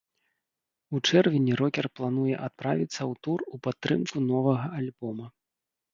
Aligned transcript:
У 0.97 1.01
чэрвені 1.07 1.53
рокер 1.61 1.85
плануе 1.99 2.35
адправіцца 2.47 2.97
ў 2.97 3.13
тур 3.27 3.39
у 3.57 3.61
падтрымку 3.69 4.17
новага 4.31 4.65
альбома. 4.79 5.33